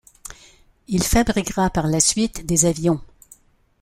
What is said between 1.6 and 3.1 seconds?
par la suite des avions.